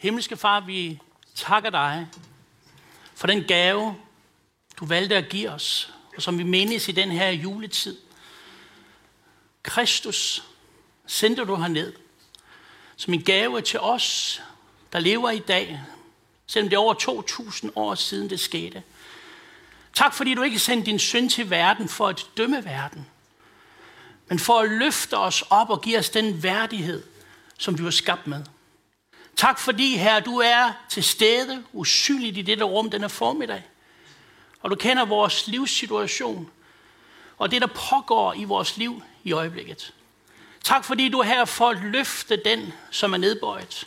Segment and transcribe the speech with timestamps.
[0.00, 1.00] Himmelske Far, vi
[1.34, 2.08] takker dig
[3.14, 3.96] for den gave,
[4.76, 7.96] du valgte at give os, og som vi mindes i den her juletid.
[9.62, 10.44] Kristus
[11.06, 11.92] sendte du herned
[12.96, 14.42] som en gave til os,
[14.92, 15.80] der lever i dag,
[16.46, 18.82] selvom det er over 2.000 år siden det skete.
[19.94, 23.06] Tak fordi du ikke sendte din søn til verden for at dømme verden,
[24.28, 27.02] men for at løfte os op og give os den værdighed,
[27.58, 28.44] som vi var skabt med.
[29.40, 33.62] Tak fordi, her du er til stede, usynligt i dette rum denne formiddag.
[34.60, 36.50] Og du kender vores livssituation,
[37.38, 39.94] og det, der pågår i vores liv i øjeblikket.
[40.64, 43.86] Tak fordi du er her for at løfte den, som er nedbøjet.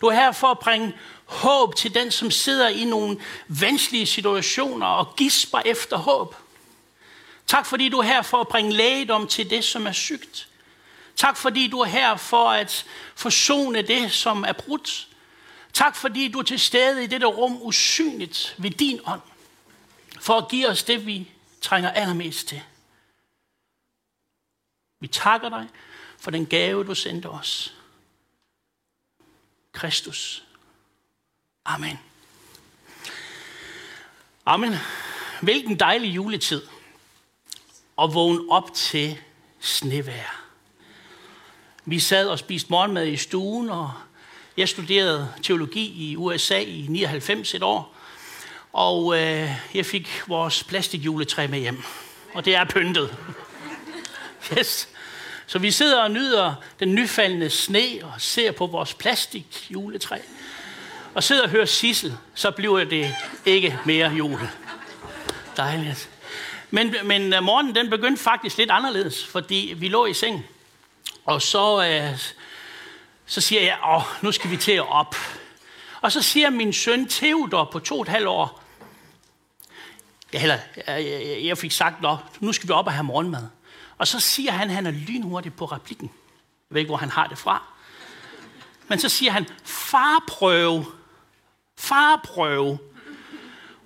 [0.00, 0.92] Du er her for at bringe
[1.24, 6.36] håb til den, som sidder i nogle vanskelige situationer og gisper efter håb.
[7.46, 10.48] Tak fordi du er her for at bringe lægedom til det, som er sygt.
[11.22, 15.08] Tak fordi du er her for at forsone det, som er brudt.
[15.72, 19.20] Tak fordi du er til stede i dette rum usynligt ved din ånd.
[20.20, 22.62] For at give os det, vi trænger allermest til.
[25.00, 25.68] Vi takker dig
[26.18, 27.74] for den gave, du sendte os.
[29.72, 30.44] Kristus.
[31.64, 31.98] Amen.
[34.46, 34.74] Amen.
[35.42, 36.66] Hvilken dejlig juletid.
[37.96, 39.18] Og vågne op til
[39.60, 40.41] snevejr.
[41.84, 43.92] Vi sad og spiste morgenmad i stuen, og
[44.56, 47.96] jeg studerede teologi i USA i 99 et år.
[48.72, 51.82] Og øh, jeg fik vores plastikjuletræ med hjem.
[52.34, 53.16] Og det er pyntet.
[54.58, 54.88] Yes.
[55.46, 60.18] Så vi sidder og nyder den nyfaldende sne og ser på vores plastikjuletræ.
[61.14, 64.50] Og sidder og hører Sissel, så bliver det ikke mere jule.
[65.56, 66.08] Dejligt.
[66.70, 70.46] Men, men øh, morgenen den begyndte faktisk lidt anderledes, fordi vi lå i seng.
[71.24, 72.18] Og så, øh,
[73.26, 75.16] så siger jeg, åh, nu skal vi til at op.
[76.00, 78.62] Og så siger min søn Theodor på to og et halvt år,
[80.32, 81.96] jeg, heller, jeg, jeg, fik sagt,
[82.40, 83.48] nu skal vi op og have morgenmad.
[83.98, 86.10] Og så siger han, at han er lynhurtig på replikken.
[86.70, 87.62] Jeg ved ikke, hvor han har det fra.
[88.88, 90.86] Men så siger han, farprøve.
[91.78, 92.78] Farprøve.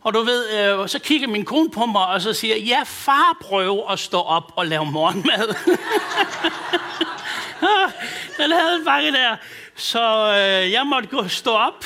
[0.01, 3.37] Og du ved, øh, så kigger min kone på mig, og så siger ja, far
[3.41, 5.55] prøv at stå op og lave morgenmad.
[8.39, 9.37] Den havde fanget der.
[9.77, 11.85] Så øh, jeg måtte gå stå op.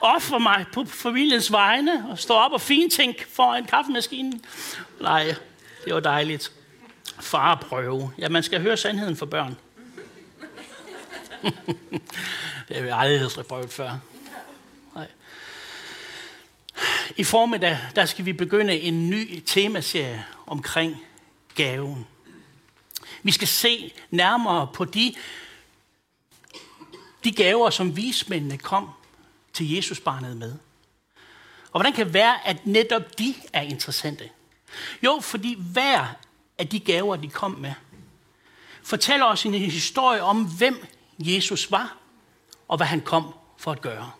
[0.00, 4.44] ofre mig på familiens vegne og stå op og fintænke foran kaffemaskinen.
[5.00, 5.34] Nej,
[5.84, 6.52] det var dejligt.
[7.20, 8.12] Farprøve.
[8.18, 9.56] Ja, man skal høre sandheden for børn.
[12.68, 13.98] det har vi aldrig prøvet før.
[14.94, 15.06] Nej.
[17.16, 20.96] I formiddag, der skal vi begynde en ny temaserie omkring
[21.54, 22.06] gaven.
[23.22, 25.14] Vi skal se nærmere på de,
[27.24, 28.90] de gaver, som vismændene kom
[29.52, 30.52] til Jesus barnet med.
[31.72, 34.30] Og hvordan kan det være, at netop de er interessante?
[35.02, 36.06] Jo, fordi hver
[36.58, 37.72] af de gaver, de kom med,
[38.82, 40.86] fortæller os en historie om, hvem
[41.18, 41.96] Jesus var,
[42.68, 44.10] og hvad han kom for at gøre.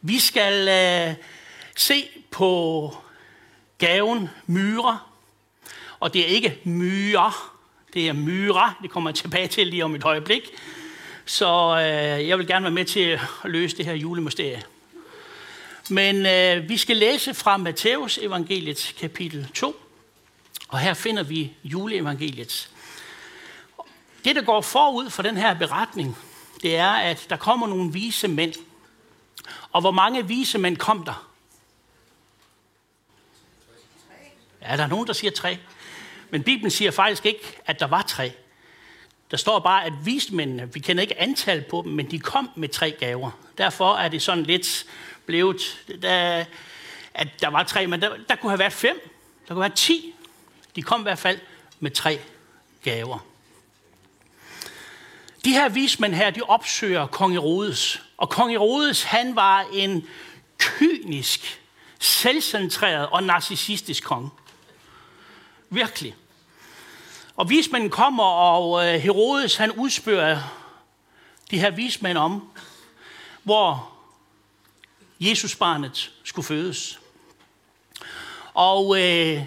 [0.00, 1.16] Vi skal øh,
[1.76, 2.96] se på
[3.78, 5.13] gaven myrer,
[6.04, 7.54] og det er ikke myrer,
[7.94, 10.50] det er myrer, det kommer jeg tilbage til lige om et øjeblik.
[11.24, 14.62] Så øh, jeg vil gerne være med til at løse det her julemysterie.
[15.90, 19.76] Men øh, vi skal læse fra Matthæus evangeliets kapitel 2,
[20.68, 22.70] og her finder vi juleevangeliet.
[24.24, 26.18] Det, der går forud for den her beretning,
[26.62, 28.54] det er, at der kommer nogle vise mænd.
[29.72, 31.28] Og hvor mange vise mænd kom der?
[34.62, 35.58] Ja, der er nogen, der siger tre.
[36.34, 38.32] Men Bibelen siger faktisk ikke, at der var tre.
[39.30, 42.68] Der står bare, at vismændene, vi kender ikke antal på dem, men de kom med
[42.68, 43.30] tre gaver.
[43.58, 44.86] Derfor er det sådan lidt
[45.26, 45.84] blevet,
[47.14, 49.10] at der var tre, men der, der kunne have været fem,
[49.48, 50.14] der kunne være ti.
[50.76, 51.38] De kom i hvert fald
[51.80, 52.20] med tre
[52.82, 53.18] gaver.
[55.44, 58.02] De her vismænd her, de opsøger kong Herodes.
[58.16, 60.08] Og kong Herodes, han var en
[60.58, 61.60] kynisk,
[61.98, 64.30] selvcentreret og narcissistisk konge.
[65.70, 66.14] Virkelig.
[67.36, 70.40] Og vismanden kommer, og øh, Herodes, han udspørger
[71.50, 72.50] de her vismænd om,
[73.42, 73.92] hvor
[75.20, 77.00] Jesus barnet skulle fødes.
[78.54, 79.44] Og øh,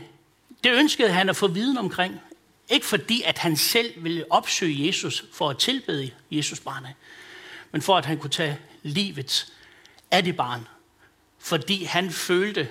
[0.64, 2.22] det ønskede han at få viden omkring.
[2.70, 6.94] Ikke fordi, at han selv ville opsøge Jesus for at tilbede Jesus barnet,
[7.72, 9.54] men for at han kunne tage livet
[10.12, 10.68] af det barn.
[11.40, 12.68] Fordi han følte,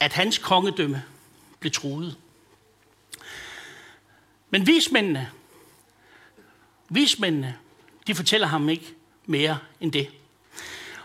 [0.00, 1.02] at hans kongedømme
[1.60, 2.16] blev truet.
[4.50, 5.30] Men vismændene,
[6.88, 7.56] vismændene,
[8.06, 8.94] de fortæller ham ikke
[9.26, 10.10] mere end det.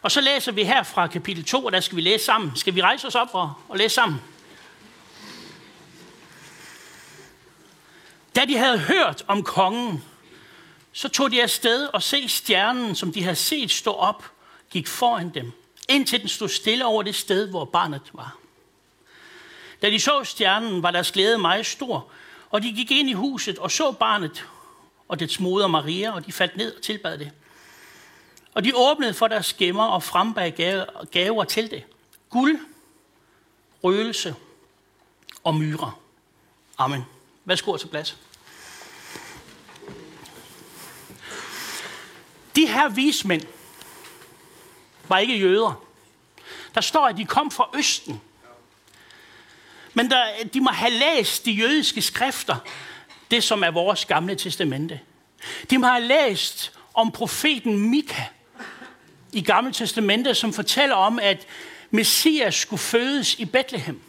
[0.02, 2.56] Og så læser vi her fra kapitel 2, og der skal vi læse sammen.
[2.56, 4.22] Skal vi rejse os op og, og læse sammen?
[8.36, 10.04] Da de havde hørt om kongen,
[10.92, 14.32] så tog de afsted og se stjernen, som de havde set stå op,
[14.70, 15.52] gik foran dem,
[15.90, 18.38] indtil den stod stille over det sted, hvor barnet var.
[19.82, 22.08] Da de så stjernen, var deres glæde meget stor,
[22.54, 24.46] og de gik ind i huset og så barnet
[25.08, 27.32] og dets moder Maria, og de faldt ned og tilbad det.
[28.54, 30.54] Og de åbnede for deres gemmer og frembag
[31.12, 31.84] gaver til det.
[32.30, 32.60] Guld,
[33.84, 34.36] røgelse
[35.44, 36.00] og myrer.
[36.78, 37.06] Amen.
[37.46, 38.18] Værsgo til plads.
[42.56, 43.42] De her vismænd
[45.08, 45.84] var ikke jøder.
[46.76, 48.22] Der står, at de kom fra Østen.
[49.94, 52.56] Men der, de må have læst de jødiske skrifter,
[53.32, 55.00] det som er vores gamle testamente.
[55.70, 58.24] De må have læst om profeten Mika
[59.32, 61.48] i gamle testamente, som fortæller om, at
[61.92, 64.02] Messias skulle fødes i Bethlehem.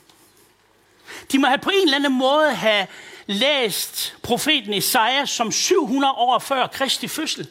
[1.32, 2.86] De må have på en eller anden måde have
[3.26, 7.48] læst profeten Isaiah, som 700 år før Kristi fødsel,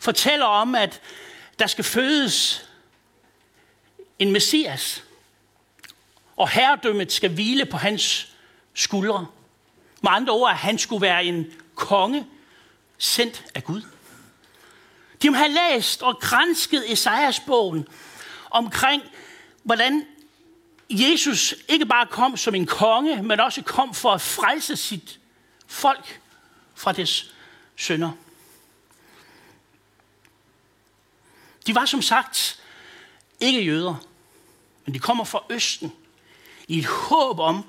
[0.00, 1.00] fortæller om, at
[1.58, 2.64] der skal fødes
[4.18, 5.04] en Messias,
[6.42, 8.28] og herredømmet skal hvile på hans
[8.74, 9.26] skuldre.
[10.00, 12.26] Med andre ord, at han skulle være en konge,
[12.98, 13.82] sendt af Gud.
[15.22, 17.88] De har læst og grænsket Esajas bogen
[18.50, 19.02] omkring,
[19.62, 20.06] hvordan
[20.90, 25.20] Jesus ikke bare kom som en konge, men også kom for at frelse sit
[25.66, 26.20] folk
[26.74, 27.34] fra dets
[27.76, 28.10] sønder.
[31.66, 32.60] De var som sagt
[33.40, 33.94] ikke jøder,
[34.84, 35.92] men de kommer fra Østen
[36.72, 37.64] i et håb om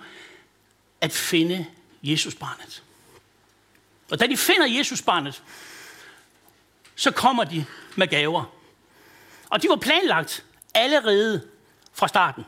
[1.02, 1.66] at finde
[2.04, 2.84] Jesusbarnet.
[4.12, 5.44] Og da de finder Jesusbarnet,
[6.96, 7.66] så kommer de
[7.96, 8.44] med gaver.
[9.50, 11.48] Og de var planlagt allerede
[11.94, 12.46] fra starten.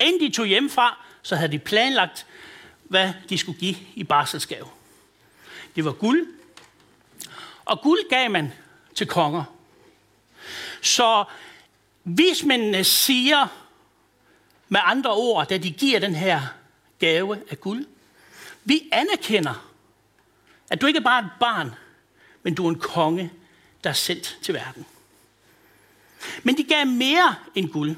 [0.00, 2.26] Inden de tog hjemmefra, så havde de planlagt,
[2.82, 4.66] hvad de skulle give i barselsgave.
[5.76, 6.26] Det var guld,
[7.64, 8.52] og guld gav man
[8.94, 9.44] til konger.
[10.82, 11.24] Så
[12.04, 13.67] vismændene øh, siger
[14.68, 16.40] med andre ord, da de giver den her
[16.98, 17.86] gave af guld,
[18.64, 19.68] vi anerkender,
[20.70, 21.74] at du ikke bare er et barn,
[22.42, 23.32] men du er en konge,
[23.84, 24.86] der er sendt til verden.
[26.42, 27.96] Men de gav mere end guld.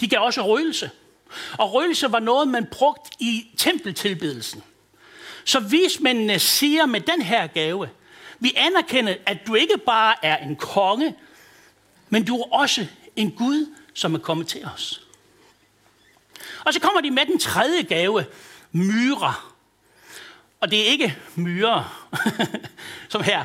[0.00, 0.90] De gav også røgelse.
[1.58, 4.62] Og røgelse var noget, man brugte i tempeltilbedelsen.
[5.44, 7.88] Så vismændene siger med den her gave,
[8.38, 11.14] vi anerkender, at du ikke bare er en konge,
[12.08, 12.86] men du er også
[13.16, 15.07] en Gud, som er kommet til os.
[16.68, 18.26] Og så kommer de med den tredje gave,
[18.72, 19.54] myrer.
[20.60, 22.08] Og det er ikke myrer,
[23.08, 23.44] som her.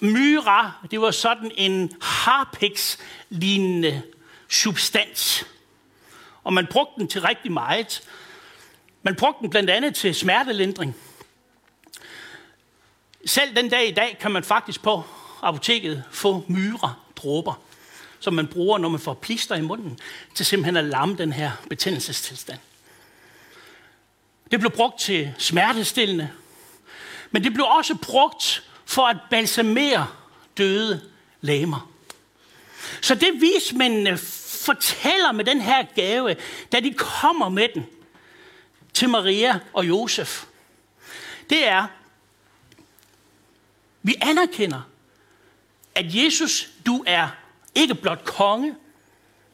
[0.00, 4.02] Myra, det var sådan en harpiks-lignende
[4.48, 5.46] substans.
[6.44, 8.08] Og man brugte den til rigtig meget.
[9.02, 10.96] Man brugte den blandt andet til smertelindring.
[13.26, 15.02] Selv den dag i dag kan man faktisk på
[15.42, 17.60] apoteket få myre dråber
[18.22, 19.98] som man bruger, når man får plister i munden,
[20.34, 22.58] til simpelthen at lamme den her betændelsestilstand.
[24.50, 26.30] Det blev brugt til smertestillende,
[27.30, 30.08] men det blev også brugt for at balsamere
[30.58, 31.00] døde
[31.40, 31.92] læmer.
[33.00, 34.18] Så det vismændene
[34.64, 36.36] fortæller med den her gave,
[36.72, 37.86] da de kommer med den
[38.94, 40.44] til Maria og Josef,
[41.50, 41.86] det er,
[44.02, 44.80] vi anerkender,
[45.94, 47.28] at Jesus, du er
[47.74, 48.76] ikke blot konge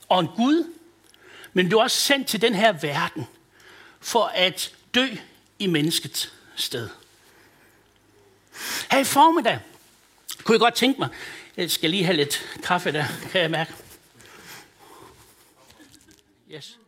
[0.09, 0.75] og en Gud,
[1.53, 3.27] men du er også sendt til den her verden
[4.01, 5.07] for at dø
[5.59, 6.89] i menneskets sted.
[8.91, 9.61] Her i formiddag
[10.45, 11.09] kunne jeg godt tænke mig,
[11.57, 13.75] jeg skal lige have lidt kaffe der, kan jeg mærke.
[16.51, 16.79] Yes.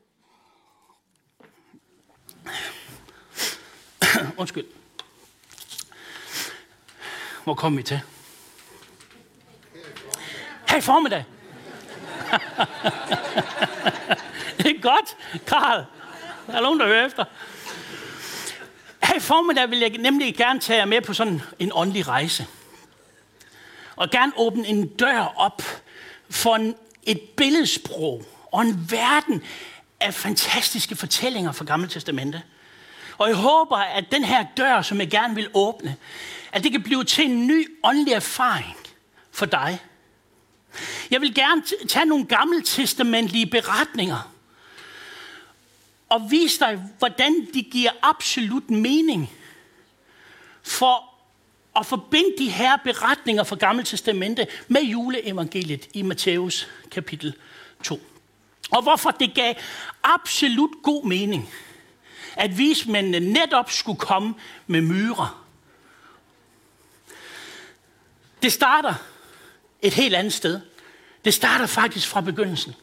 [4.38, 4.66] Undskyld.
[7.44, 8.00] Hvor kom vi til?
[10.70, 11.24] Her i formiddag.
[14.58, 15.84] det er godt, Karl.
[16.46, 17.24] Der er nogen, der hører efter.
[19.04, 22.46] Her i formiddag vil jeg nemlig gerne tage jer med på sådan en åndelig rejse.
[23.96, 25.62] Og gerne åbne en dør op
[26.30, 29.42] for en, et billedsprog og en verden
[30.00, 32.42] af fantastiske fortællinger fra Gamle Testamente.
[33.18, 35.96] Og jeg håber, at den her dør, som jeg gerne vil åbne,
[36.52, 38.76] at det kan blive til en ny åndelig erfaring
[39.32, 39.80] for dig.
[41.10, 44.32] Jeg vil gerne tage nogle gammeltestamentlige beretninger
[46.08, 49.30] og vise dig, hvordan de giver absolut mening
[50.62, 51.10] for
[51.76, 57.34] at forbinde de her beretninger fra Gamle Testamente med juleevangeliet i Matthæus kapitel
[57.82, 58.00] 2.
[58.70, 59.54] Og hvorfor det gav
[60.02, 61.50] absolut god mening,
[62.36, 64.34] at vismændene netop skulle komme
[64.66, 65.46] med myrer.
[68.42, 68.94] Det starter
[69.82, 70.60] et helt andet sted.
[71.24, 72.74] Det starter faktisk fra begyndelsen.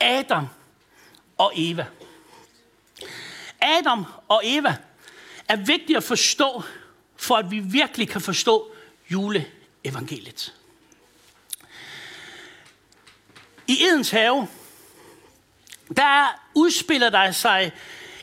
[0.00, 0.46] Adam
[1.38, 1.86] og Eva.
[3.60, 4.76] Adam og Eva
[5.48, 6.62] er vigtigt at forstå,
[7.16, 8.72] for at vi virkelig kan forstå
[9.10, 10.54] juleevangeliet.
[13.66, 14.48] I Edens have,
[15.96, 17.72] der udspiller der sig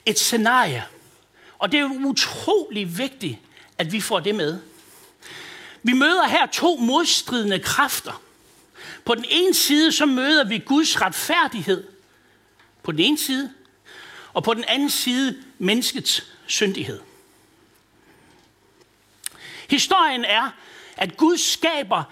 [0.06, 0.86] et scenarie,
[1.60, 3.40] og det er utrolig vigtigt,
[3.78, 4.60] at vi får det med.
[5.86, 8.22] Vi møder her to modstridende kræfter.
[9.06, 11.84] På den ene side, så møder vi Guds retfærdighed.
[12.84, 13.54] På den ene side.
[14.34, 17.00] Og på den anden side, menneskets syndighed.
[19.70, 20.50] Historien er,
[20.98, 22.04] at Gud skaber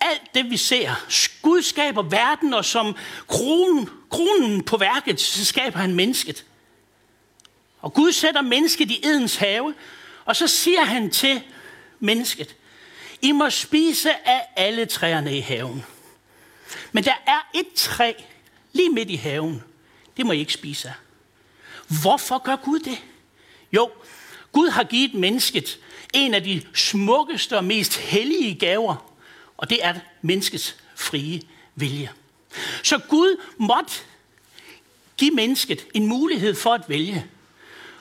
[0.00, 0.94] alt det, vi ser.
[1.42, 2.96] Gud skaber verden, og som
[3.28, 6.44] kronen, kronen på værket, så skaber han mennesket.
[7.80, 9.74] Og Gud sætter mennesket i Edens have,
[10.24, 11.42] og så siger han til
[12.00, 12.56] mennesket,
[13.22, 15.84] i må spise af alle træerne i haven.
[16.92, 18.12] Men der er et træ
[18.72, 19.62] lige midt i haven.
[20.16, 20.94] Det må I ikke spise af.
[22.02, 22.98] Hvorfor gør Gud det?
[23.72, 23.90] Jo,
[24.52, 25.78] Gud har givet mennesket
[26.14, 29.12] en af de smukkeste og mest hellige gaver,
[29.56, 31.42] og det er menneskets frie
[31.74, 32.10] vilje.
[32.82, 33.92] Så Gud måtte
[35.16, 37.26] give mennesket en mulighed for at vælge.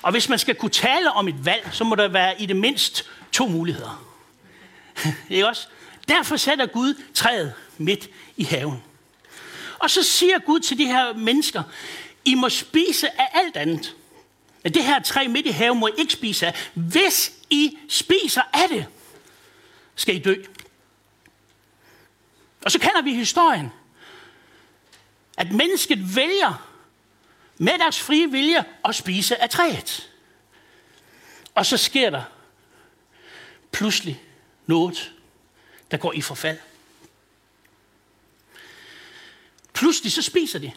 [0.01, 2.55] Og hvis man skal kunne tale om et valg, så må der være i det
[2.55, 4.10] mindst to muligheder.
[5.29, 5.67] Ikke også?
[6.07, 8.83] Derfor sætter Gud træet midt i haven.
[9.79, 11.63] Og så siger Gud til de her mennesker,
[12.25, 13.95] I må spise af alt andet.
[14.63, 16.69] Men det her træ midt i haven må I ikke spise af.
[16.73, 18.85] Hvis I spiser af det,
[19.95, 20.35] skal I dø.
[22.65, 23.71] Og så kender vi historien.
[25.37, 26.67] At mennesket vælger
[27.57, 30.11] med deres frie vilje at spise af træet.
[31.55, 32.23] Og så sker der
[33.71, 34.21] pludselig
[34.65, 35.13] noget,
[35.91, 36.57] der går i forfald.
[39.73, 40.71] Pludselig så spiser de.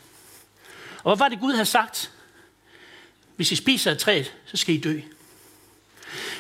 [0.99, 2.13] Og hvad var det Gud havde sagt?
[3.37, 5.01] Hvis I spiser af træet, så skal I dø.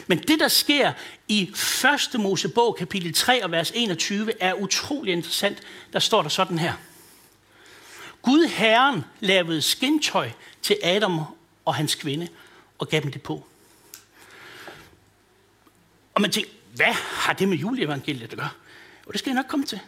[0.07, 0.93] Men det, der sker
[1.29, 1.43] i
[2.13, 2.21] 1.
[2.21, 5.63] Mosebog, kapitel 3 og vers 21, er utrolig interessant.
[5.93, 6.73] Der står der sådan her.
[8.23, 10.31] Gud Herren lavede skintøj
[10.63, 11.21] til Adam
[11.65, 12.29] og hans kvinde
[12.79, 13.47] og gav dem det på.
[16.15, 18.51] Og man tænker, hvad har det med juleevangeliet at gøre?
[19.07, 19.81] Og det skal jeg nok komme til.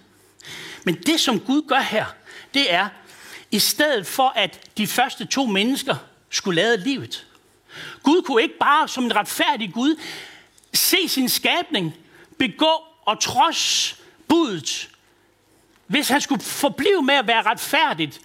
[0.84, 2.06] Men det, som Gud gør her,
[2.54, 2.88] det er,
[3.50, 5.96] i stedet for at de første to mennesker
[6.30, 7.26] skulle lade livet.
[8.02, 10.00] Gud kunne ikke bare som en retfærdig Gud
[10.74, 11.94] se sin skabning
[12.38, 13.94] begå og trods
[14.28, 14.88] budet.
[15.86, 18.20] Hvis han skulle forblive med at være retfærdigt,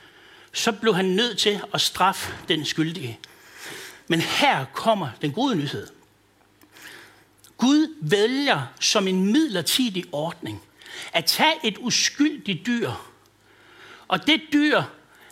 [0.53, 3.19] så blev han nødt til at straffe den skyldige.
[4.07, 5.87] Men her kommer den gode nyhed.
[7.61, 10.61] Gud vælger som en midlertidig ordning
[11.13, 12.91] at tage et uskyldigt dyr,
[14.07, 14.83] og det dyr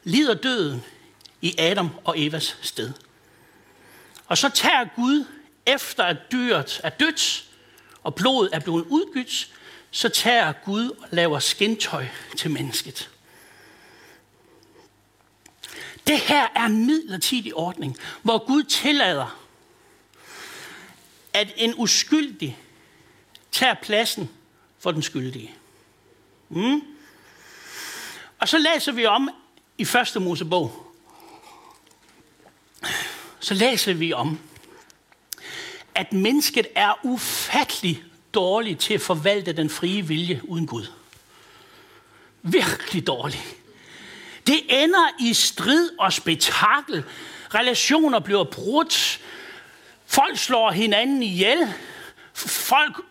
[0.04, 0.84] lider døden
[1.42, 2.94] i Adam og Evas sted.
[4.28, 5.26] Og så tager Gud,
[5.66, 7.46] efter at dyret er dødt,
[8.04, 9.54] og blodet er blevet udgydt,
[9.92, 12.06] så tager Gud og laver skintøj
[12.38, 13.10] til mennesket.
[16.08, 19.49] Det her er en midlertidig ordning, hvor Gud tillader,
[21.34, 22.58] at en uskyldig
[23.52, 24.30] tager pladsen
[24.80, 25.56] for den skyldige.
[26.50, 26.82] Mm.
[28.40, 29.30] Og så læser vi om
[29.78, 30.94] i første Mosebog,
[33.40, 34.40] så læser vi om,
[35.96, 40.86] at mennesket er ufattelig dårligt til at forvalte den frie vilje uden Gud.
[42.42, 43.56] Virkelig dårligt.
[44.48, 47.04] Det ender i strid og spektakel.
[47.56, 49.20] Relationer bliver brudt.
[50.10, 51.74] Folk slår hinanden ihjel.
[52.34, 53.02] Folk,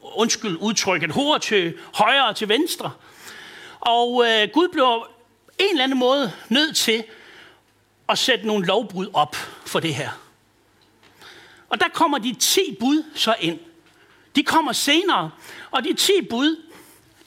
[0.00, 2.90] undskyld udtrykket, hover til højre og til venstre.
[3.80, 5.04] Og øh, Gud bliver
[5.58, 7.04] en eller anden måde nødt til
[8.08, 9.36] at sætte nogle lovbrud op
[9.66, 10.10] for det her.
[11.68, 13.58] Og der kommer de 10 bud så ind.
[14.36, 15.30] De kommer senere,
[15.70, 16.62] og de 10 bud,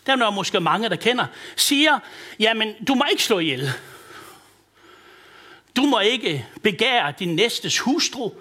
[0.06, 2.00] der er der måske mange, der kender, siger,
[2.40, 3.72] jamen, du må ikke slå ihjel.
[5.76, 8.32] Du må ikke begære din næstes hustru.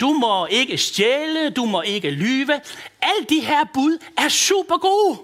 [0.00, 2.60] Du må ikke stjæle, du må ikke lyve.
[3.02, 5.18] Alle de her bud er super gode.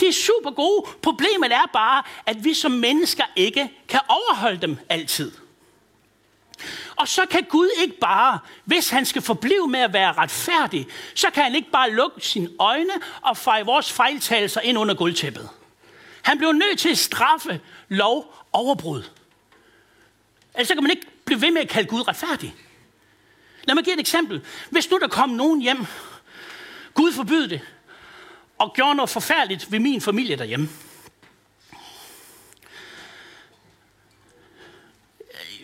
[0.00, 0.86] De er super gode.
[1.02, 5.32] Problemet er bare, at vi som mennesker ikke kan overholde dem altid.
[6.96, 11.30] Og så kan Gud ikke bare, hvis han skal forblive med at være retfærdig, så
[11.30, 12.92] kan han ikke bare lukke sine øjne
[13.22, 15.48] og feje vores fejltagelser ind under guldtæppet.
[16.22, 19.02] Han blev nødt til at straffe lov overbrud.
[20.54, 22.54] Altså kan man ikke blive ved med at kalde Gud retfærdig.
[23.66, 24.44] Lad mig give et eksempel.
[24.70, 25.86] Hvis nu der kom nogen hjem,
[26.94, 27.60] Gud forbyde det,
[28.58, 30.68] og gjorde noget forfærdeligt ved min familie derhjemme.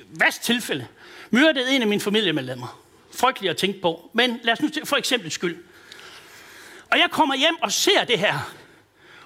[0.06, 0.86] Værst tilfælde.
[1.30, 2.82] Myrdede en af mine familiemedlemmer.
[3.14, 4.10] Frygteligt at tænke på.
[4.12, 5.64] Men lad os nu for eksempel skyld.
[6.90, 8.38] Og jeg kommer hjem og ser det her.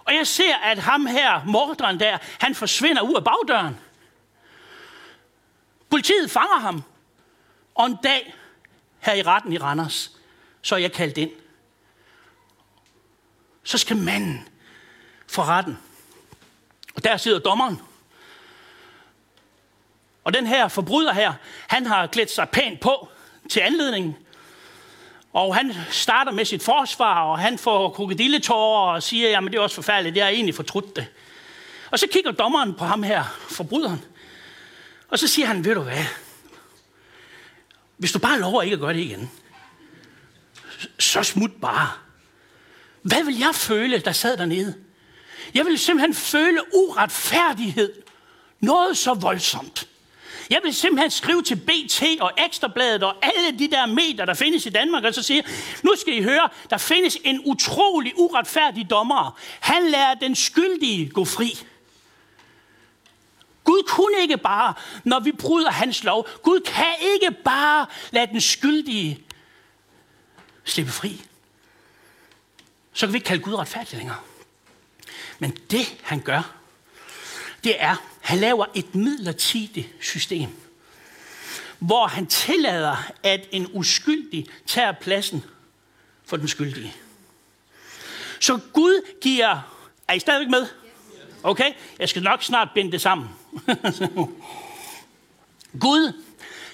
[0.05, 3.77] Og jeg ser, at ham her, morderen der, han forsvinder ud af bagdøren.
[5.91, 6.83] Politiet fanger ham.
[7.75, 8.35] Og en dag
[9.01, 10.11] her i retten i Randers,
[10.63, 11.31] så er jeg kaldt ind.
[13.65, 14.49] Så skal manden
[15.27, 15.79] for retten.
[16.95, 17.81] Og der sidder dommeren.
[20.25, 21.33] Og den her forbryder her,
[21.69, 23.09] han har klædt sig pænt på
[23.51, 24.17] til anledningen.
[25.33, 29.63] Og han starter med sit forsvar, og han får krokodilletårer og siger, jamen det er
[29.63, 31.07] også forfærdeligt, det har egentlig fortrudt det.
[31.91, 34.05] Og så kigger dommeren på ham her, forbryderen,
[35.09, 36.05] og så siger han, ved du hvad,
[37.97, 39.31] hvis du bare lover ikke at gøre det igen,
[40.99, 41.91] så smut bare.
[43.03, 44.75] Hvad vil jeg føle, der sad dernede?
[45.55, 47.93] Jeg vil simpelthen føle uretfærdighed.
[48.61, 49.89] Noget så voldsomt.
[50.51, 54.67] Jeg vil simpelthen skrive til BT og Ekstrabladet og alle de der medier, der findes
[54.67, 55.45] i Danmark, og så sige,
[55.83, 59.39] nu skal I høre, der findes en utrolig uretfærdig dommer.
[59.61, 61.59] Han lader den skyldige gå fri.
[63.67, 68.41] Gud kunne ikke bare, når vi bryder hans lov, Gud kan ikke bare lade den
[68.41, 69.25] skyldige
[70.65, 71.23] slippe fri.
[72.93, 74.19] Så kan vi ikke kalde Gud retfærdig længere.
[75.39, 76.53] Men det han gør,
[77.65, 80.49] det er, han laver et midlertidigt system,
[81.79, 85.45] hvor han tillader, at en uskyldig tager pladsen
[86.25, 86.95] for den skyldige.
[88.41, 89.73] Så Gud giver...
[90.09, 90.67] Er I stadigvæk med?
[91.43, 91.73] Okay?
[91.99, 93.29] Jeg skal nok snart binde det sammen.
[95.81, 96.23] Gud,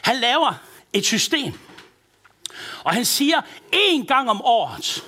[0.02, 0.54] han laver
[0.92, 1.52] et system.
[2.84, 3.40] Og han siger,
[3.72, 5.04] en gang om året,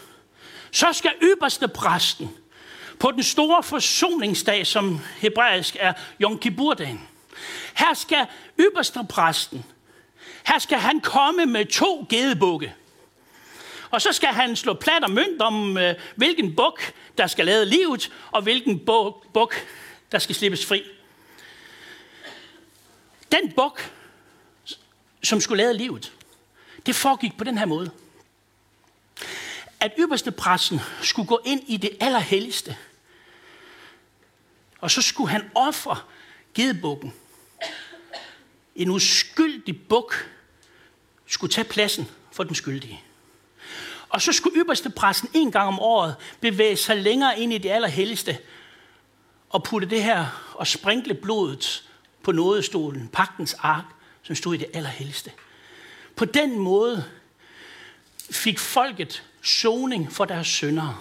[0.71, 2.31] så skal ypperste præsten
[2.99, 7.09] på den store forsoningsdag, som hebraisk er Yom Kippur-dagen.
[7.75, 8.27] Her skal
[8.61, 9.65] ypperste præsten,
[10.47, 12.75] her skal han komme med to gedebukke.
[13.95, 17.67] Og så skal han slå plat og mønt om, øh, hvilken buk, der skal lade
[17.67, 18.79] livet, og hvilken
[19.33, 19.55] buk,
[20.13, 20.83] der skal slippes fri.
[23.33, 23.93] Den buk,
[25.23, 26.13] som skulle lade livet,
[26.87, 27.91] det foregik på den her måde.
[29.81, 32.77] At ypperste præsten skulle gå ind i det allerhelligste.
[34.81, 35.97] Og så skulle han ofre
[36.55, 37.15] gedebukken.
[38.77, 40.31] En uskyldig buk
[41.27, 43.04] skulle tage pladsen for den skyldige.
[44.15, 47.71] Og så skulle ypperste præsten en gang om året bevæge sig længere ind i det
[47.71, 48.39] allerhelligste
[49.51, 51.91] og putte det her og sprinkle blodet
[52.23, 53.85] på nådestolen, pagtens ark,
[54.23, 55.33] som stod i det allerhelligste.
[56.17, 57.05] På den måde
[58.31, 60.99] fik folket soning for deres syndere.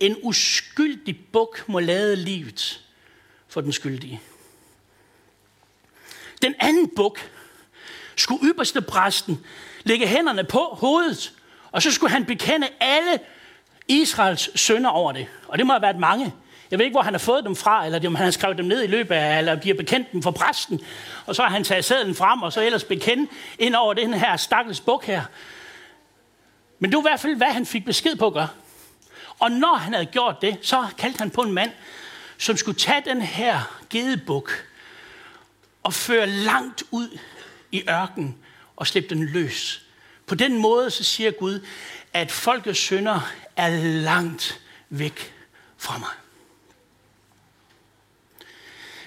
[0.00, 2.84] En uskyldig buk må lade livet
[3.48, 4.20] for den skyldige.
[6.42, 7.30] Den anden buk
[8.16, 9.44] skulle ypperste præsten
[9.86, 11.32] lægge hænderne på hovedet,
[11.72, 13.18] og så skulle han bekende alle
[13.88, 15.26] Israels sønder over det.
[15.48, 16.34] Og det må have været mange.
[16.70, 18.66] Jeg ved ikke, hvor han har fået dem fra, eller om han har skrevet dem
[18.66, 20.80] ned i løbet af, eller de har bekendt dem for præsten.
[21.26, 24.36] Og så har han taget sædlen frem, og så ellers bekendt ind over den her
[24.36, 25.22] stakkels buk her.
[26.78, 28.48] Men det var i hvert fald, hvad han fik besked på at gøre.
[29.38, 31.70] Og når han havde gjort det, så kaldte han på en mand,
[32.38, 34.66] som skulle tage den her gedebuk
[35.82, 37.18] og føre langt ud
[37.72, 38.36] i ørkenen
[38.76, 39.82] og slippe den løs.
[40.26, 41.66] På den måde så siger Gud,
[42.12, 45.34] at folkets synder er langt væk
[45.76, 46.10] fra mig.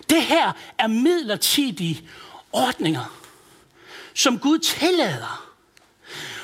[0.10, 2.10] Det her er midlertidige
[2.52, 3.20] ordninger,
[4.14, 5.50] som Gud tillader.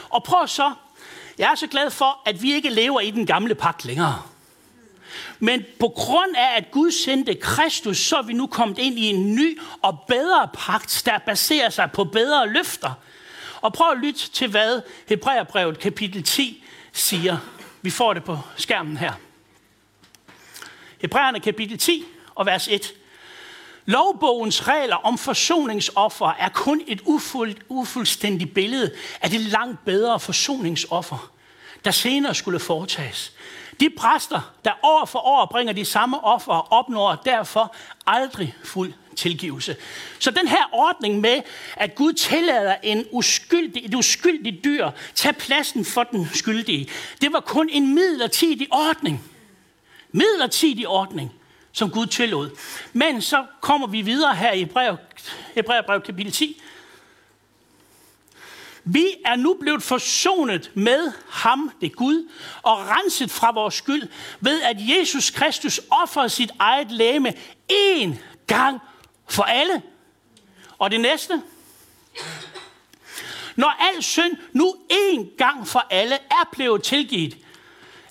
[0.10, 0.74] Og prøv så,
[1.38, 4.22] jeg er så glad for, at vi ikke lever i den gamle pagt længere.
[5.40, 9.06] Men på grund af, at Gud sendte Kristus, så er vi nu kommet ind i
[9.06, 12.92] en ny og bedre pagt, der baserer sig på bedre løfter.
[13.65, 17.38] Og prøv at lytte til, hvad Hebræerbrevet kapitel 10 siger.
[17.82, 19.13] Vi får det på skærmen her.
[21.01, 22.93] Hebræerne kapitel 10 og vers 1.
[23.86, 31.32] Lovbogens regler om forsoningsoffer er kun et ufuld, ufuldstændigt billede af det langt bedre forsoningsoffer,
[31.86, 33.34] der senere skulle foretages.
[33.80, 37.75] De præster, der år for år bringer de samme offer, opnår derfor
[38.08, 39.75] aldrig fuld tilgivelse.
[40.19, 41.41] Så den her ordning med,
[41.75, 46.89] at Gud tillader en uskyldig, et uskyldigt dyr tage pladsen for den skyldige,
[47.21, 49.23] det var kun en midlertidig ordning.
[50.12, 51.34] Midlertidig ordning,
[51.71, 52.49] som Gud tillod.
[52.93, 54.97] Men så kommer vi videre her i brev,
[55.56, 56.62] Hebræerbrev kapitel 10,
[58.88, 62.30] vi er nu blevet forsonet med ham, det Gud,
[62.62, 64.04] og renset fra vores skyld,
[64.39, 67.34] ved at Jesus Kristus offrede sit eget læme
[67.71, 68.10] én
[68.47, 68.80] gang
[69.28, 69.82] for alle.
[70.78, 71.42] Og det næste.
[73.56, 77.38] Når al synd nu én gang for alle er blevet tilgivet,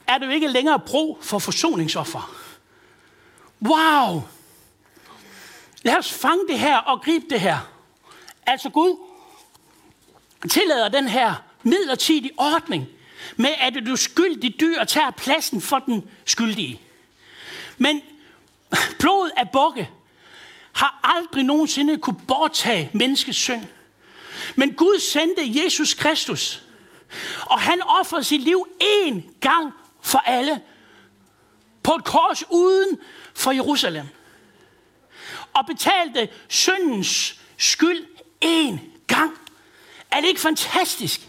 [0.07, 2.35] er det jo ikke længere brug for forsoningsoffer.
[3.63, 4.23] Wow!
[5.83, 7.59] Lad os fange det her og gribe det her.
[8.47, 8.97] Altså Gud
[10.51, 12.87] tillader den her midlertidige ordning
[13.37, 16.81] med, at du skyldig dyr tager pladsen for den skyldige.
[17.79, 18.03] Men
[18.99, 19.91] blod af bukke
[20.75, 23.63] har aldrig nogensinde kunne bortage menneskets synd.
[24.57, 26.63] Men Gud sendte Jesus Kristus,
[27.41, 30.61] og han offrede sit liv én gang for alle
[31.83, 32.99] på et kors uden
[33.35, 34.07] for Jerusalem.
[35.55, 38.07] Og betalte syndens skyld
[38.45, 39.39] én gang
[40.15, 41.21] er det ikke fantastisk?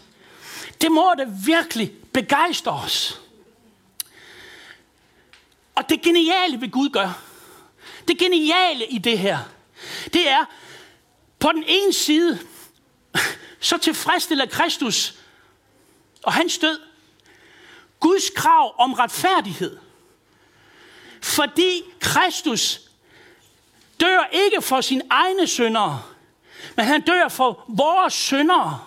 [0.80, 3.20] Det må da virkelig begejstre os.
[5.74, 7.22] Og det geniale ved Gud gør,
[8.08, 9.38] det geniale i det her,
[10.12, 10.44] det er,
[11.38, 12.38] på den ene side,
[13.60, 15.14] så tilfredsstiller Kristus
[16.22, 16.80] og hans død
[18.00, 19.78] Guds krav om retfærdighed.
[21.22, 22.80] Fordi Kristus
[24.00, 26.02] dør ikke for sine egne syndere,
[26.76, 28.84] men han dør for vores syndere.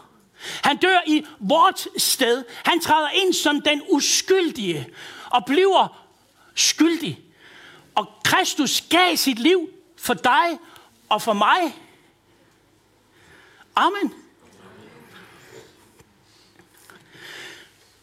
[0.63, 2.43] Han dør i vort sted.
[2.65, 4.87] Han træder ind som den uskyldige
[5.29, 5.87] og bliver
[6.55, 7.19] skyldig.
[7.99, 10.59] Og Kristus gav sit liv for dig
[11.09, 11.75] og for mig.
[13.75, 14.13] Amen.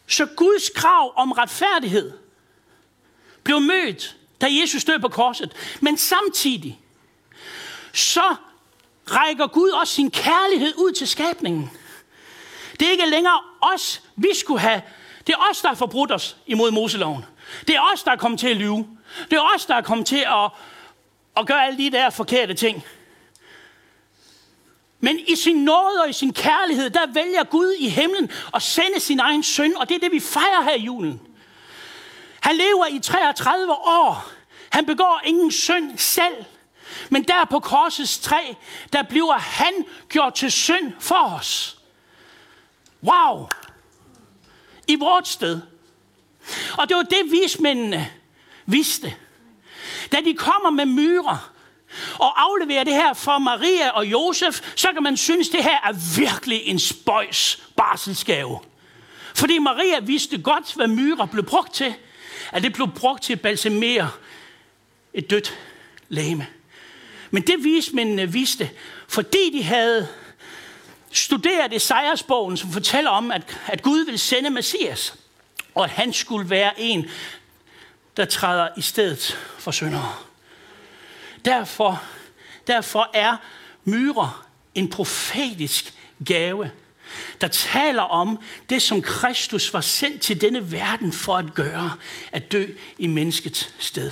[0.07, 2.17] Så Guds krav om retfærdighed
[3.43, 5.77] blev mødt, da Jesus døde på korset.
[5.81, 6.79] Men samtidig,
[7.93, 8.35] så
[9.11, 11.71] rækker Gud også sin kærlighed ud til skabningen.
[12.79, 14.81] Det er ikke længere os, vi skulle have.
[15.27, 17.25] Det er os, der har forbrudt os imod Moseloven.
[17.67, 18.87] Det er os, der er kommet til at lyve.
[19.31, 20.51] Det er os, der er kommet til at,
[21.37, 22.83] at gøre alle de der forkerte ting.
[24.99, 28.99] Men i sin nåde og i sin kærlighed, der vælger Gud i himlen at sende
[28.99, 31.21] sin egen søn, og det er det, vi fejrer her i julen.
[32.41, 34.29] Han lever i 33 år.
[34.69, 36.45] Han begår ingen synd selv.
[37.09, 38.53] Men der på korsets træ,
[38.93, 39.73] der bliver han
[40.09, 41.77] gjort til synd for os.
[43.03, 43.47] Wow!
[44.87, 45.61] I vort sted.
[46.77, 48.11] Og det var det, vismændene
[48.65, 49.15] vidste.
[50.11, 51.51] Da de kommer med myrer
[52.19, 56.19] og afleverer det her for Maria og Josef, så kan man synes, det her er
[56.19, 58.59] virkelig en spøjs barselsgave.
[59.35, 61.93] Fordi Maria vidste godt, hvad myrer blev brugt til.
[62.51, 64.09] At det blev brugt til at balsamere
[65.13, 65.57] et dødt
[66.09, 66.47] læme.
[67.31, 68.69] Men det vismændene vidste,
[69.07, 70.07] fordi de havde
[71.11, 75.15] studeret i sejrsbogen, som fortæller om, at, at Gud vil sende Messias,
[75.75, 77.09] og at han skulle være en,
[78.17, 80.15] der træder i stedet for syndere.
[81.45, 82.03] Derfor,
[82.67, 83.37] derfor er
[83.83, 85.93] myrer en profetisk
[86.25, 86.71] gave,
[87.41, 88.39] der taler om
[88.69, 91.93] det, som Kristus var sendt til denne verden for at gøre,
[92.31, 92.65] at dø
[92.97, 94.11] i menneskets sted.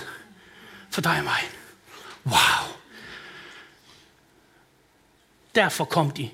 [0.90, 1.42] For dig og mig.
[2.26, 2.76] Wow.
[5.56, 6.30] Derfor kom de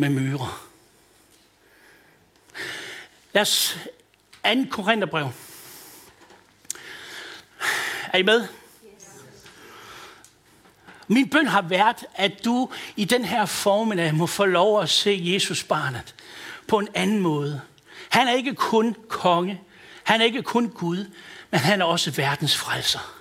[0.00, 0.68] med myrer.
[3.32, 3.78] Lad os
[4.44, 4.50] 2.
[4.70, 5.30] Korintherbrev.
[8.12, 8.46] Er I med?
[11.08, 15.20] Min bøn har været, at du i den her formiddag må få lov at se
[15.22, 16.14] Jesus barnet
[16.68, 17.60] på en anden måde.
[18.08, 19.60] Han er ikke kun konge,
[20.04, 21.10] han er ikke kun Gud,
[21.50, 23.14] men han er også verdens frelser.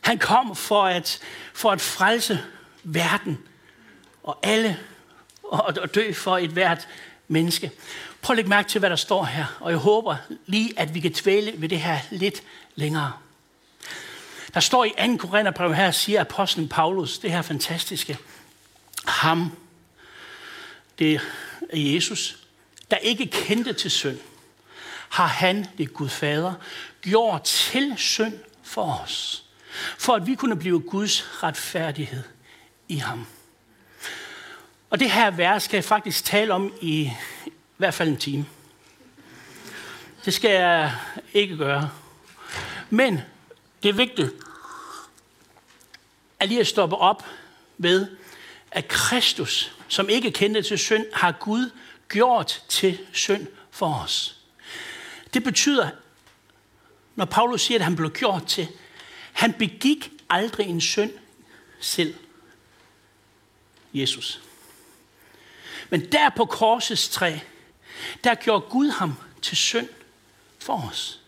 [0.00, 1.20] Han kom for at,
[1.52, 2.44] for at frelse
[2.84, 3.38] verden
[4.22, 4.78] og alle
[5.50, 6.88] og dø for et hvert
[7.28, 7.70] menneske.
[8.22, 11.00] Prøv at lægge mærke til, hvad der står her, og jeg håber lige, at vi
[11.00, 12.42] kan tvæle ved det her lidt
[12.74, 13.12] længere.
[14.54, 15.16] Der står i 2.
[15.16, 18.18] Korintherbrev her, siger apostlen Paulus, det her fantastiske.
[19.06, 19.52] Ham,
[20.98, 21.20] det
[21.70, 22.38] er Jesus,
[22.90, 24.18] der ikke kendte til synd,
[25.08, 26.54] har han, det Gud Fader,
[27.02, 29.44] gjort til synd for os,
[29.98, 32.22] for at vi kunne blive Guds retfærdighed
[32.88, 33.26] i ham.
[34.90, 37.12] Og det her vers skal jeg faktisk tale om i,
[37.46, 38.46] i hvert fald en time.
[40.24, 40.94] Det skal jeg
[41.32, 41.90] ikke gøre.
[42.90, 43.20] Men
[43.82, 44.32] det er vigtigt.
[46.40, 47.26] er lige at stoppe op
[47.78, 48.06] ved,
[48.70, 51.70] at Kristus, som ikke kendte til synd, har Gud
[52.08, 54.40] gjort til synd for os.
[55.34, 55.90] Det betyder,
[57.16, 58.68] når Paulus siger, at han blev gjort til,
[59.32, 61.12] han begik aldrig en synd
[61.80, 62.14] selv.
[63.94, 64.47] Jesus.
[65.90, 67.38] Men der på korsets træ,
[68.24, 69.88] der gjorde Gud ham til synd
[70.58, 71.20] for os.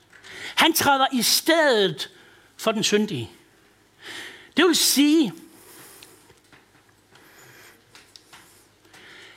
[0.55, 2.11] Han træder i stedet
[2.57, 3.31] for den syndige.
[4.57, 5.33] Det vil sige,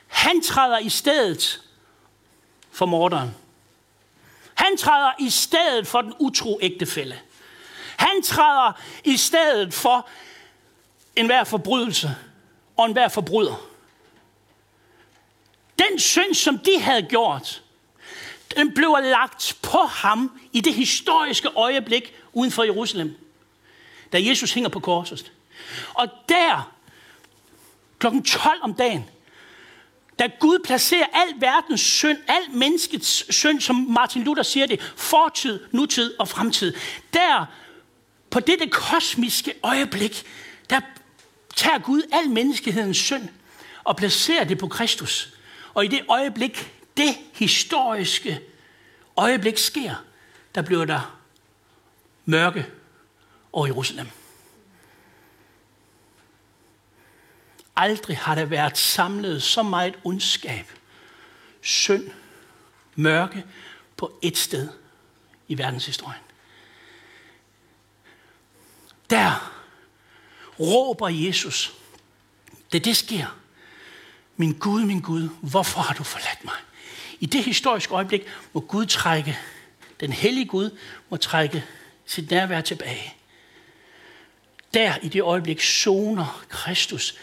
[0.06, 1.62] han træder i stedet
[2.70, 3.34] for morderen.
[4.54, 7.20] Han træder i stedet for den utro ægtefælle.
[7.96, 8.72] Han træder
[9.04, 10.08] i stedet for
[11.16, 12.16] enhver forbrydelse
[12.76, 13.73] og enhver forbryder.
[15.78, 17.62] Den synd, som de havde gjort,
[18.56, 23.16] den blev lagt på ham i det historiske øjeblik uden for Jerusalem,
[24.12, 25.32] da Jesus hænger på korset.
[25.94, 26.72] Og der,
[27.98, 29.10] klokken 12 om dagen,
[30.18, 35.60] da Gud placerer al verdens synd, al menneskets synd, som Martin Luther siger det, fortid,
[35.70, 36.74] nutid og fremtid,
[37.12, 37.46] der
[38.30, 40.24] på dette kosmiske øjeblik,
[40.70, 40.80] der
[41.56, 43.28] tager Gud al menneskehedens synd
[43.84, 45.34] og placerer det på Kristus.
[45.74, 48.40] Og i det øjeblik, det historiske
[49.16, 49.94] øjeblik sker,
[50.54, 51.20] der bliver der
[52.24, 52.66] mørke
[53.52, 54.08] over Jerusalem.
[57.76, 60.66] Aldrig har der været samlet så meget ondskab,
[61.60, 62.10] synd,
[62.94, 63.44] mørke
[63.96, 64.68] på et sted
[65.48, 66.22] i verdenshistorien.
[69.10, 69.52] Der
[70.60, 71.74] råber Jesus,
[72.72, 73.43] da det sker.
[74.36, 76.54] Min Gud, min Gud, hvorfor har du forladt mig?
[77.20, 79.38] I det historiske øjeblik må Gud trække,
[80.00, 81.64] den hellige Gud må trække
[82.06, 83.14] sit nærvær tilbage.
[84.74, 87.14] Der i det øjeblik soner Kristus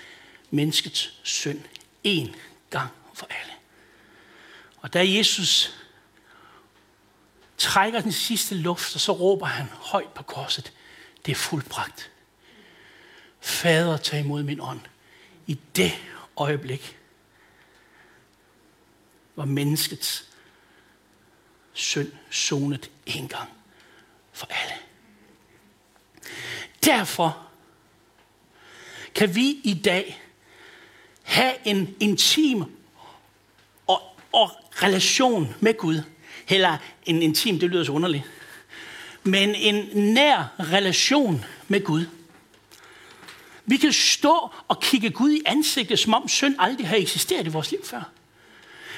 [0.50, 1.60] menneskets synd
[2.04, 2.36] en
[2.70, 3.54] gang for alle.
[4.78, 5.74] Og da Jesus
[7.58, 10.74] trækker den sidste luft, og så råber han højt på korset,
[11.26, 12.12] det er fuldbragt.
[13.42, 14.82] Fader, tag imod min ånd.
[15.48, 15.94] I det
[16.38, 16.98] øjeblik
[19.36, 20.28] var menneskets
[21.74, 23.50] synd sonet en gang
[24.32, 24.74] for alle.
[26.86, 27.48] Derfor
[29.16, 30.22] kan vi i dag
[31.24, 32.64] have en intim
[33.88, 34.52] og, og
[34.84, 36.02] relation med Gud.
[36.46, 38.24] Heller en intim, det lyder så underligt.
[39.24, 42.06] Men en nær relation med Gud.
[43.66, 47.50] Vi kan stå og kigge Gud i ansigtet, som om synd aldrig har eksisteret i
[47.50, 48.12] vores liv før.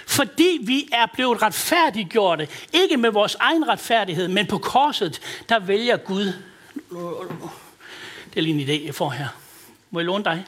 [0.08, 5.98] Fordi vi er blevet retfærdiggjorte, ikke med vores egen retfærdighed, men på korset, der vælger
[5.98, 6.34] Gud.
[8.34, 9.28] Det er lige en idé, jeg får her.
[9.90, 10.46] Må jeg låne dig?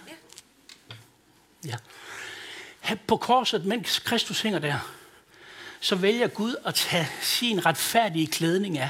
[1.65, 1.76] Ja.
[3.08, 4.91] På korset, mens Kristus hænger der,
[5.80, 8.89] så vælger Gud at tage sin retfærdige klædning af.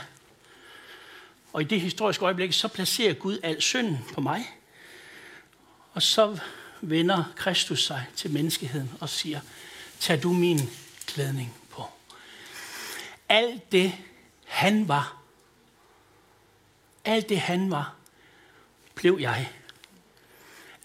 [1.54, 4.52] Og i det historiske øjeblik, så placerer Gud al synden på mig.
[5.94, 6.38] Og så
[6.82, 9.40] vender Kristus sig til menneskeheden og siger,
[10.06, 10.60] tag du min
[11.06, 11.84] klædning på.
[13.30, 13.94] Alt det,
[14.46, 15.18] han var,
[17.06, 17.96] alt det, han var,
[18.96, 19.52] blev jeg.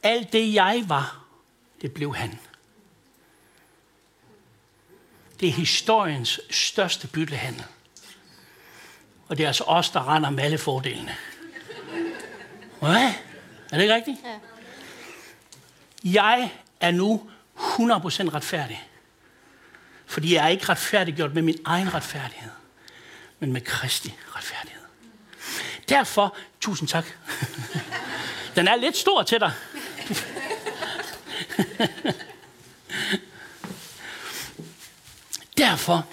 [0.02, 1.24] Alt det, jeg var,
[1.82, 2.38] det blev han.
[5.40, 7.64] Det er historiens største byttehandel.
[9.28, 11.16] Og det er altså os, der render med alle fordelene.
[12.78, 13.12] Hvad?
[13.70, 14.18] Er det ikke rigtigt?
[14.24, 14.38] Ja.
[16.04, 17.60] Jeg er nu 100%
[18.34, 18.89] retfærdig.
[20.10, 22.50] Fordi jeg er ikke retfærdiggjort med min egen retfærdighed,
[23.38, 24.80] men med Kristi retfærdighed.
[25.88, 27.06] Derfor, tusind tak.
[28.56, 29.52] Den er lidt stor til dig.
[35.58, 36.06] Derfor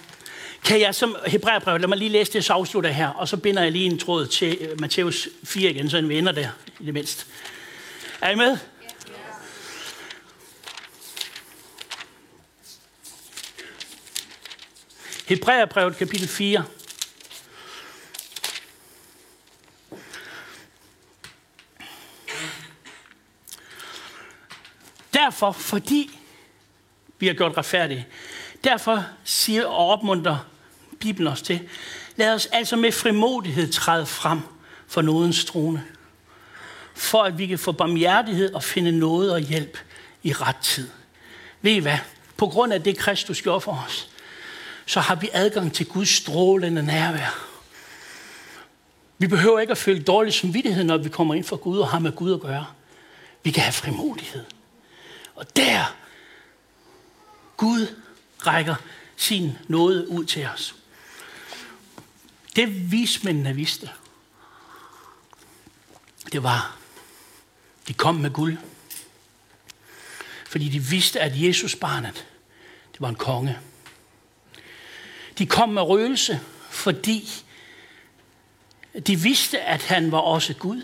[0.64, 3.62] kan jeg som Hebræerbrev, lad mig lige læse det, så afslutter her, og så binder
[3.64, 6.94] jeg lige en tråd til øh, Matthæus 4 igen, så vi ender der i det
[6.94, 7.26] mindste.
[8.22, 8.58] Er I med?
[15.28, 16.64] Hebræerbrevet kapitel 4.
[25.14, 26.20] Derfor, fordi
[27.20, 28.08] vi har gjort retfærdige,
[28.64, 30.38] derfor siger og opmunter
[31.00, 31.70] Bibelen os til,
[32.16, 34.40] lad os altså med frimodighed træde frem
[34.88, 35.86] for nådens trone,
[36.94, 39.78] for at vi kan få barmhjertighed og finde noget og hjælp
[40.24, 40.90] i ret tid.
[41.62, 41.98] Ved I hvad?
[42.38, 44.10] På grund af det, Kristus gjorde for os,
[44.88, 47.48] så har vi adgang til Guds strålende nærvær.
[49.18, 52.00] Vi behøver ikke at føle dårlig samvittighed, når vi kommer ind for Gud og har
[52.00, 52.66] med Gud at gøre.
[53.44, 54.46] vi kan have frimodighed.
[55.36, 55.96] Og der,
[57.58, 57.88] Gud
[58.48, 58.76] rækker
[59.16, 60.76] sin nåde ud til os.
[62.56, 63.90] Det vismændene vidste,
[66.32, 66.78] det var,
[67.88, 68.58] de kom med guld.
[70.48, 72.28] Fordi de vidste, at Jesus barnet,
[72.94, 73.60] det var en konge.
[75.38, 77.44] De kom med røgelse, fordi
[79.08, 80.82] de vidste, at han var også Gud.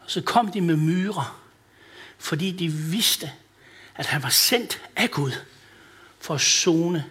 [0.00, 1.40] Og så kom de med myrer,
[2.18, 3.32] fordi de vidste,
[3.94, 5.32] at han var sendt af Gud
[6.20, 7.04] for at zone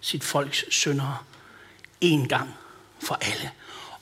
[0.00, 1.18] sit folks syndere
[2.00, 2.54] en gang
[2.98, 3.50] for alle.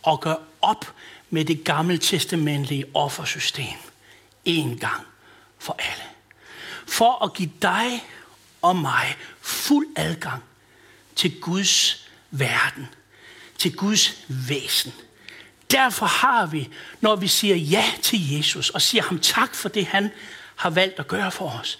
[0.02, 0.94] Og gøre op
[1.30, 3.78] med det gamle testamentlige offersystem
[4.44, 5.06] en gang
[5.58, 6.04] for alle.
[6.86, 8.04] For at give dig
[8.62, 10.42] og mig fuld adgang
[11.16, 12.88] til Guds verden,
[13.58, 14.92] til Guds væsen.
[15.70, 16.68] Derfor har vi,
[17.00, 20.10] når vi siger ja til Jesus og siger ham tak for det, han
[20.56, 21.78] har valgt at gøre for os.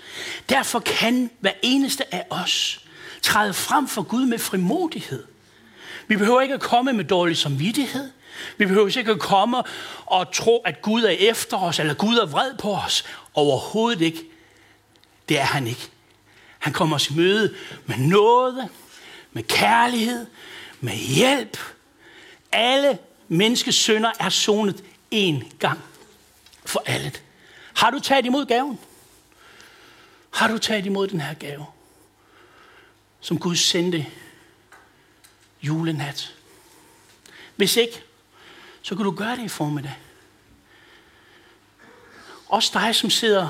[0.48, 2.80] Derfor kan hver eneste af os
[3.22, 5.24] træde frem for Gud med frimodighed.
[6.08, 8.10] Vi behøver ikke at komme med dårlig samvittighed.
[8.58, 9.62] Vi behøver ikke at komme
[10.06, 13.04] og tro, at Gud er efter os, eller Gud er vred på os.
[13.34, 14.22] Overhovedet ikke.
[15.28, 15.88] Det er han ikke.
[16.58, 17.54] Han kommer os i møde
[17.86, 18.68] med noget,
[19.36, 20.26] med kærlighed,
[20.80, 21.58] med hjælp.
[22.52, 25.80] Alle menneskes sønder er sonet én gang
[26.64, 27.12] for alle.
[27.74, 28.78] Har du taget imod gaven?
[30.30, 31.66] Har du taget imod den her gave,
[33.20, 34.06] som Gud sendte
[35.62, 36.34] julenat?
[37.56, 38.02] Hvis ikke,
[38.82, 39.96] så kan du gøre det i formiddag.
[42.48, 43.48] Også dig, som sidder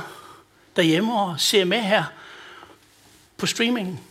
[0.77, 2.05] derhjemme og ser med her
[3.37, 4.06] på streamingen.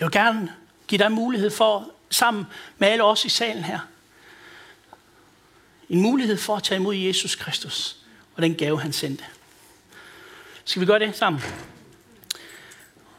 [0.00, 0.54] Jeg vil gerne
[0.88, 2.46] give dig mulighed for, sammen
[2.78, 3.78] med alle os i salen her,
[5.88, 7.96] en mulighed for at tage imod Jesus Kristus
[8.34, 9.24] og den gave, han sendte.
[10.64, 11.42] Skal vi gøre det sammen?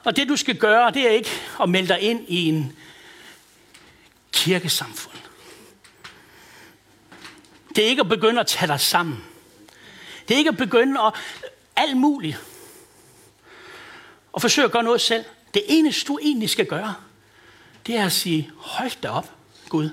[0.04, 1.30] Og det, du skal gøre, det er ikke
[1.62, 2.78] at melde dig ind i en
[4.32, 5.18] kirkesamfund.
[7.76, 9.24] Det er ikke at begynde at tage dig sammen.
[10.28, 11.14] Det er ikke at begynde at
[11.76, 12.38] alt muligt.
[14.34, 15.26] Og forsøge at gøre noget selv.
[15.58, 16.96] Det eneste, du egentlig skal gøre,
[17.88, 19.36] det er at sige, hold da op,
[19.70, 19.90] Gud.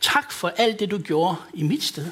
[0.00, 2.10] Tak for alt det, du gjorde i mit sted.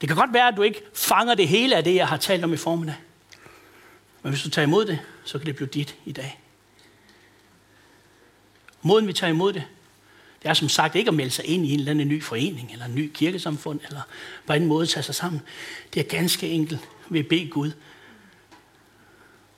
[0.00, 2.44] Det kan godt være, at du ikke fanger det hele af det, jeg har talt
[2.44, 2.94] om i formiddag.
[4.22, 6.40] Men hvis du tager imod det, så kan det blive dit i dag.
[8.82, 9.64] Måden vi tager imod det,
[10.42, 12.72] det er som sagt ikke at melde sig ind i en eller anden ny forening,
[12.72, 14.00] eller en ny kirkesamfund, eller
[14.46, 15.42] på en måde tage sig sammen.
[15.94, 17.72] Det er ganske enkelt ved at bede Gud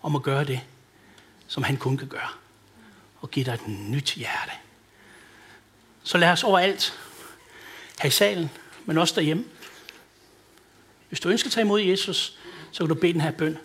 [0.03, 0.61] om at gøre det,
[1.55, 2.29] som han kun kan gøre.
[3.21, 4.53] Og give dig et nyt hjerte.
[6.03, 6.99] Så lad os overalt,
[8.01, 8.51] her i salen,
[8.85, 9.45] men også derhjemme,
[11.09, 12.39] hvis du ønsker at tage imod Jesus,
[12.73, 13.59] så kan du bede den her bøn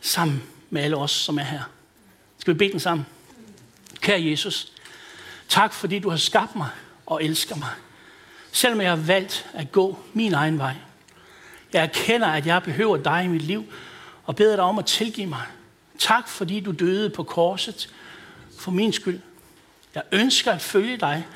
[0.00, 1.62] sammen med alle os, som er her.
[2.38, 3.06] Skal vi bede den sammen?
[4.00, 4.72] Kære Jesus,
[5.48, 6.68] tak fordi du har skabt mig
[7.06, 7.72] og elsker mig.
[8.52, 10.74] Selvom jeg har valgt at gå min egen vej.
[11.72, 13.72] Jeg erkender, at jeg behøver dig i mit liv,
[14.24, 15.46] og beder dig om at tilgive mig.
[15.98, 17.94] Tak fordi du døde på korset
[18.58, 19.20] for min skyld.
[19.94, 21.26] Jeg ønsker at følge dig.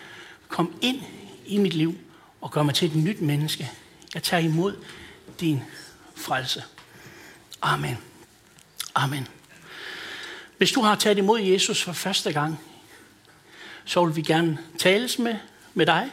[0.49, 1.03] Kom ind
[1.47, 1.99] i mit liv
[2.41, 3.71] og gør mig til et nyt menneske.
[4.15, 4.77] Jeg tager imod
[5.41, 5.63] din
[6.15, 6.65] frelse.
[7.63, 7.99] Amen.
[8.95, 9.29] Amen.
[10.59, 12.61] Hvis du har taget imod Jesus for første gang,
[13.85, 15.37] så vil vi gerne tales med,
[15.75, 16.11] med dig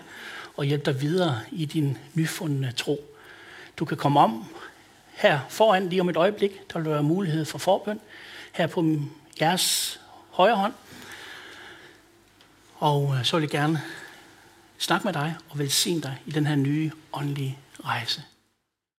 [0.57, 3.15] og hjælpe dig videre i din nyfundne tro.
[3.77, 4.45] Du kan komme om
[5.13, 6.71] her foran lige om et øjeblik.
[6.73, 7.99] Der vil være mulighed for forbøn
[8.57, 8.85] her på
[9.41, 9.99] jeres
[10.31, 10.73] højre hånd.
[12.75, 13.81] Og øh, så vil jeg gerne
[14.77, 18.23] snakke med dig og velsigne dig i den her nye åndelige rejse.